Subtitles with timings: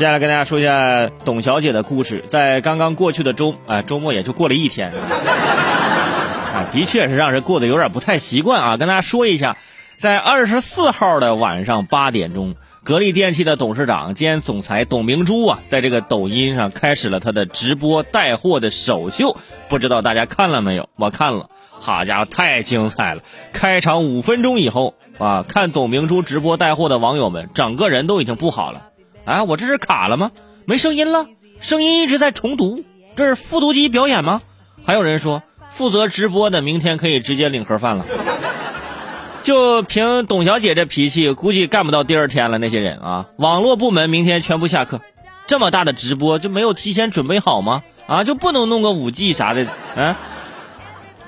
[0.00, 2.24] 接下来跟大家说一下董小姐的故事。
[2.26, 8.76] 在刚刚过去的周啊周末也就过了一天，啊，的确是让人过得有点不太习惯啊。
[8.78, 9.58] 跟大家说一下，
[9.98, 19.36] 在二十四号的晚上八点钟，格力电器的董事长兼总裁董明珠啊，在这个抖音上开始了他的直播带货的首秀。
[19.68, 20.88] 不知道大家看了没有？
[20.96, 23.20] 我看了，好家伙，太精彩了！
[23.52, 28.86] 开场五分钟以后啊，看董明珠直播带货的网友们，整个人都已经不好了。
[29.24, 30.32] 啊，我这是卡了吗？
[30.64, 31.26] 没声音了，
[31.60, 32.84] 声音一直在重读，
[33.16, 34.42] 这是复读机表演吗？
[34.84, 38.06] 还有人说，负责直播的明天可以直接领盒饭了。
[39.42, 42.58] 就凭董小姐这脾气，估计干不到第二天了。
[42.58, 45.00] 那些人啊，网络部门明天全部下课。
[45.46, 47.82] 这么大的直播就没有提前准备好吗？
[48.06, 49.66] 啊，就不能弄个五 G 啥的？
[49.96, 50.18] 啊，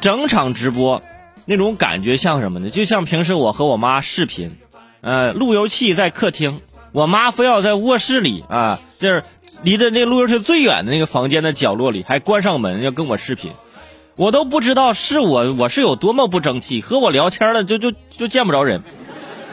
[0.00, 1.02] 整场直播
[1.46, 2.70] 那种感觉像什么呢？
[2.70, 4.58] 就像平时我和我妈视频，
[5.00, 6.60] 呃，路由器在客厅。
[6.92, 9.24] 我妈非要在卧室里啊，就是
[9.62, 13.52] 离着那路由器最远的那个房间的角落里，还关上门要跟我视频，
[14.16, 18.82] 我都不知道是我我是有多么不争气，和我聊天了就就就见不着人，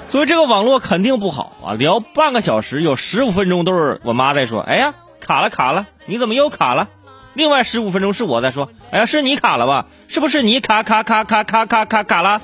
[0.10, 1.74] 所以这个网络肯定不好啊！
[1.74, 6.90] 聊半个小时有十五分钟都是我妈在说，哎呀卡了卡了，你怎么又卡了？
[7.36, 9.86] 另外十五分钟是我在说，哎呀是你卡了吧？
[10.10, 12.42] 是不是你卡卡卡卡卡卡卡卡了？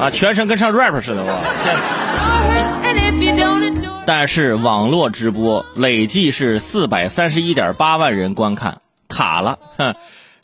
[0.00, 2.03] 啊，全程跟上 rap 似的我。
[4.06, 9.58] 但是网络直播累计是四百三十一点八万人观看，卡了。
[9.78, 9.94] 哼，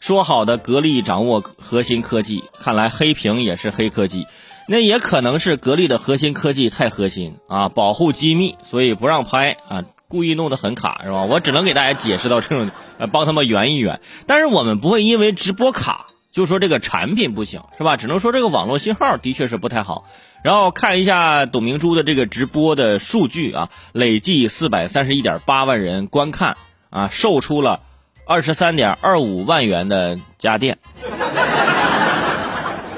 [0.00, 4.26] 说好的格力掌握核心科技，看来黑屏也是黑科技。
[4.66, 11.24] 那也可能是格力的核心科技太核心啊，保护机密，所以不让拍啊，故意弄得很卡，是吧？
[11.24, 12.70] 我只能给大家解释到这种，
[13.12, 14.00] 帮他们圆一圆。
[14.26, 17.96] 但是我们不会因为直播卡就说这个产品不行，是吧？
[17.96, 20.04] 只能说这个网络信号的确是不太好。
[20.42, 26.56] 然后看一下董明珠的这个直播的数据啊，累计四百三十一点八万人观看
[26.88, 27.80] 啊，售出了
[28.24, 30.78] 二十三点二五万元的家电，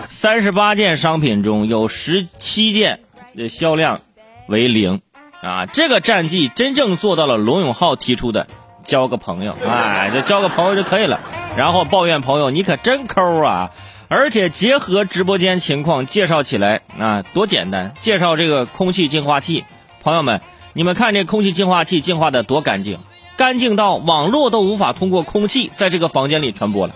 [0.09, 3.01] 三十八件商品中有十七件
[3.35, 4.03] 的销量
[4.47, 5.01] 为零
[5.41, 8.47] 啊，这个战绩真正做到了罗永浩提出的
[8.83, 11.21] 交个朋友，哎，就交个朋友就可以了，
[11.57, 13.71] 然后抱怨朋友你可真抠啊。
[14.09, 17.95] 而且结合直播间情况介绍起来啊，多简单！
[18.03, 19.65] 介绍这个空气净化器，
[20.03, 20.43] 朋友们，
[20.75, 22.99] 你们看这空气净化器净化的多干净，
[23.39, 26.93] 干净到网络都无法通过空气在这个房间里传播了，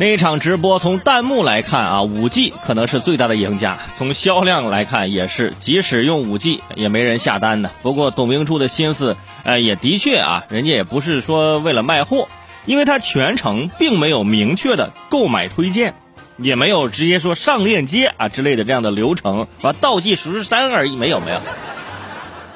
[0.00, 7.70] 那一场直播，从弹幕来看啊，五 G 可能是最大的赢家；从销量来看也是，即使用五 G 也没人下单的。
[7.82, 12.28] 不过董明珠的心思，呃，也的确啊，人家也不是说为了卖货，
[12.64, 15.92] 因为他全程并没有明确的购买推荐，
[16.38, 21.42] 也没有直接说上链接啊之类的这样的流程，啊，倒计时三而已，没有没有。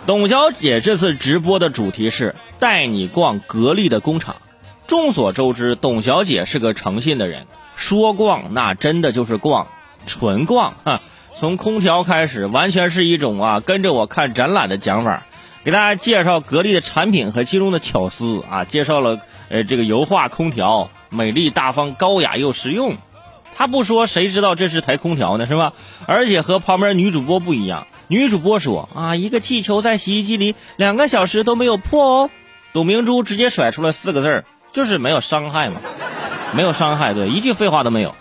[0.07, 4.37] 董小姐这次直播的主题是带你逛格力的工厂。
[4.87, 9.69] 众所周知，董小姐是个诚信的人，说逛那真的就是逛，
[10.07, 11.01] 纯逛哈。
[11.35, 15.27] 从空调开始，完全是一种啊跟着我看展览的讲法，
[15.65, 22.97] 给大家介绍格力的产品和其中的巧思啊，介绍了呃这个油画空调，美丽大方、高雅又实用。
[23.57, 25.47] 他不说，谁知道这是台空调呢？
[25.47, 25.73] 是吧？
[26.07, 32.31] 而且和旁边女主播不一样，女主播说啊，一个气球在洗衣机里两个小时都没有破哦。
[32.73, 34.45] 董明珠直接甩出了四个字儿。
[34.75, 35.81] 就是没有伤害嘛，
[36.53, 38.15] 没有伤害，对，一句废话都没有。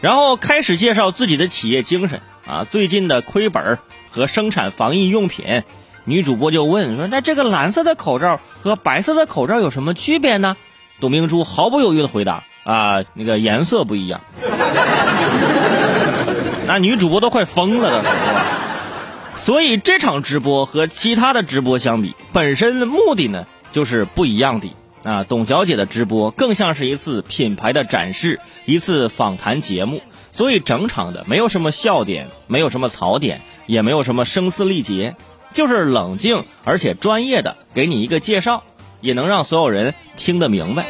[0.00, 3.78] 然后开始介绍自己的企业精神啊，最近的亏本
[4.10, 5.64] 和生产防疫用品。
[6.04, 10.56] 女主播就问说：“那这个蓝色的口罩和白色的口罩有什么区别呢？”
[11.00, 14.22] 董明珠毫不犹豫的回答：“啊，那个颜色不一样。
[16.66, 18.08] ”那女主播都快疯了，都？
[19.36, 24.74] 所以这场直播和其他的直播相比，本身的目的呢就是不一样的。
[25.04, 30.02] 啊，董小姐的直播更像是一次品牌的展示，一次访谈节目，
[30.32, 35.14] 所以整场的没有什么笑点，没有什么槽点，也没有什么声嘶力竭，
[35.52, 38.64] 就是冷静而且专业的给你一个介绍，
[39.00, 40.86] 也能让所有人听得明白。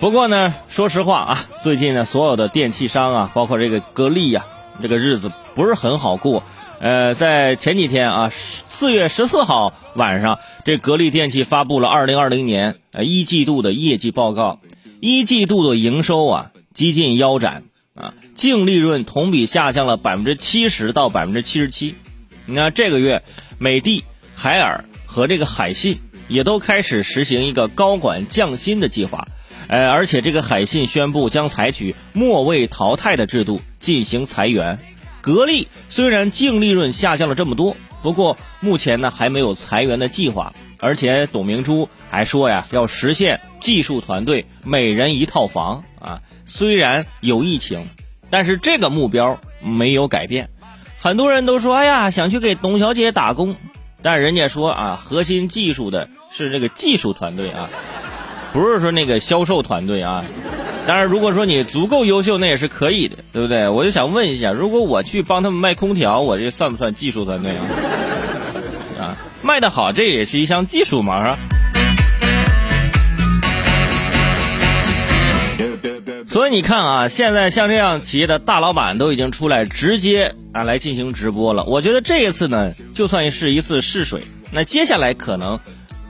[0.00, 4.44] 不过呢，说实话啊，最近呢，所有的电器商啊，包括这个格力呀，
[4.82, 6.42] 这个日子不是很好过。
[6.84, 14.60] 呃，在前几天啊，四月十四号晚上，这格力电器发布了二零二零年呃一季度的业绩报告，
[15.00, 17.62] 一季度的营收啊几近腰斩
[17.94, 21.94] 啊，净利润同比下降了百分之七十到百分之七十七。
[22.44, 23.22] 你看这个月，
[23.56, 24.04] 美的、
[24.34, 25.96] 海尔和这个海信
[26.28, 29.26] 也都开始实行一个高管降薪的计划，
[29.68, 34.78] 呃，而且这个海信宣布将采取末位淘汰的制度进行裁员。
[35.24, 40.52] 格力虽然净利润下降了这么多，不过目前呢还没有裁员的计划。
[40.80, 46.20] 而且董明珠还说呀，要实现技术团队每人一套房啊。
[46.44, 47.88] 虽然有疫情，
[48.28, 50.50] 但是这个目标没有改变。
[50.98, 53.56] 很多人都说，哎呀，想去给董小姐打工，
[54.02, 57.70] 但人家说啊，核心技术的是这个技术团队啊，
[58.52, 60.22] 不是说那个销售团队啊。
[60.86, 63.68] 当然，如果说你足够优秀，那也是可以的，对不对？
[63.68, 67.64] 我就想问一下，如果我去帮他们卖空调，我这算不算技术团队啊？
[69.00, 71.38] 啊，卖的好，这也是一项技术嘛，是吧？
[76.28, 81.64] 所以你看啊，现在像这样企业的大老板都已经出来直接啊来进行直播了。
[81.64, 84.22] 我觉得这一次呢，就算是一次试水。
[84.52, 85.58] 那接下来可能。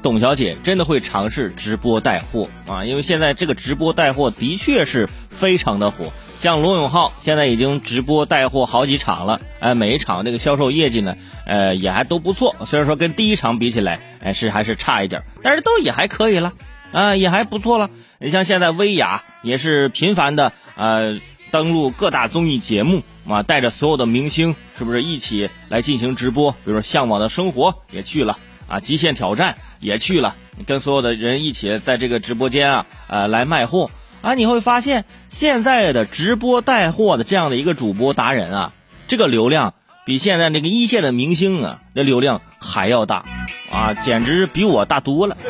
[0.05, 2.85] 董小姐真的会尝试直播带货啊？
[2.85, 11.17] 因为现在这个直播带货的确是非常的火，像罗永浩现在已经直播带货好几场了，哎，每一场这个销售业绩呢，
[11.47, 12.55] 呃，也还都不错。
[12.67, 16.53] 虽然说跟第一场比起来，哎，是还是差一点，但是都也还可以了，
[16.93, 17.89] 啊，也还不错了。
[18.19, 21.19] 你像现在薇娅也是频繁的呃
[21.51, 26.53] 登录各大综艺节目啊，带着所有的明星是不是一起来进行直播？
[26.53, 28.37] 比如说《向往的生活》也去了。
[28.69, 30.35] 啊，极限挑战也去了，
[30.67, 33.91] 跟所有的人一起在这个直播间啊，呃，来卖货
[34.23, 38.73] 啊，你会发现现在的直播带货的这样的一个主播达人啊，
[39.07, 39.75] 这个流量
[40.07, 43.25] 比现在那个一线的明星啊，那流量还要大
[43.71, 45.37] 啊，简直比我大多了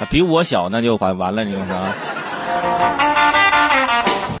[0.00, 1.94] 啊，比我小那就完完了，你说是吧？